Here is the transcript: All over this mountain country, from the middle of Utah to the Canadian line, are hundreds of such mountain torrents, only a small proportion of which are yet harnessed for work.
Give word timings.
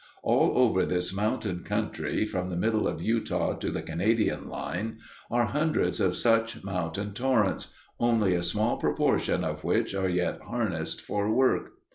All 0.23 0.57
over 0.57 0.83
this 0.83 1.13
mountain 1.13 1.61
country, 1.63 2.25
from 2.25 2.49
the 2.49 2.57
middle 2.57 2.87
of 2.87 3.03
Utah 3.03 3.53
to 3.59 3.69
the 3.69 3.83
Canadian 3.83 4.49
line, 4.49 4.97
are 5.29 5.45
hundreds 5.45 5.99
of 5.99 6.15
such 6.17 6.63
mountain 6.63 7.13
torrents, 7.13 7.71
only 7.99 8.33
a 8.33 8.41
small 8.41 8.77
proportion 8.77 9.43
of 9.43 9.63
which 9.63 9.93
are 9.93 10.09
yet 10.09 10.41
harnessed 10.41 11.01
for 11.01 11.31
work. 11.31 11.73